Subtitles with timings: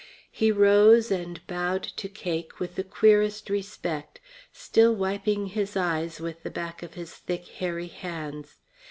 [0.31, 4.19] He rose and bowed to Cake with the queerest respect,
[4.51, 8.57] still wiping his eyes with the back of his thick, hairy hands.